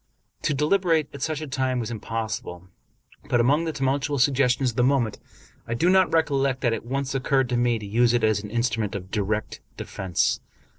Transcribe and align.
To 0.41 0.55
deliberate 0.55 1.09
at 1.13 1.21
such 1.21 1.41
a 1.41 1.47
time 1.47 1.79
was 1.79 1.91
impossible; 1.91 2.67
but, 3.29 3.39
among 3.39 3.65
the 3.65 3.71
tumultuous 3.71 4.23
suggestions 4.23 4.71
of 4.71 4.77
the 4.77 4.83
moment, 4.83 5.19
I 5.67 5.75
do 5.75 5.91
not 5.91 6.11
recollect 6.11 6.61
that 6.61 6.73
it 6.73 6.83
once 6.83 7.13
occurred 7.13 7.49
to 7.49 7.55
me 7.57 7.77
to 7.77 7.85
use 7.85 8.11
it 8.11 8.23
as 8.23 8.41
an 8.41 8.49
instrument 8.49 8.95
of 8.95 9.11
direct 9.11 9.59
defense. 9.77 10.39